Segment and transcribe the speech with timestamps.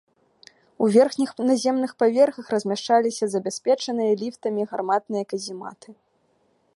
[0.85, 5.89] У верхніх наземных паверхах размяшчаліся забяспечаныя ліфтамі гарматныя казематы.